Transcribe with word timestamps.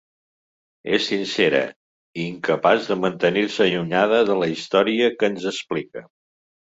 És 0.95 1.03
sincera, 1.09 1.59
i 2.21 2.25
incapaç 2.29 2.87
de 2.93 2.97
mantenir-se 3.03 3.63
allunyada 3.67 4.23
de 4.31 4.39
la 4.41 4.49
història 4.55 5.15
que 5.21 5.31
ens 5.35 5.47
explica. 5.53 6.05